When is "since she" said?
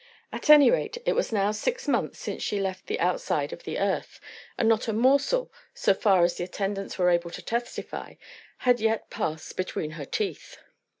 2.17-2.59